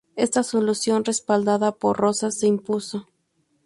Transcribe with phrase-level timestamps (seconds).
[0.15, 3.07] Esta solución, respaldada por Rosas, se impuso.